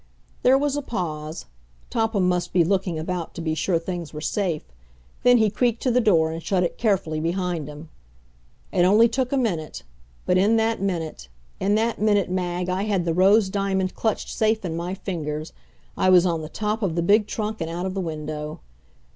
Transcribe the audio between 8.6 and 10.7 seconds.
It only took a minute, but in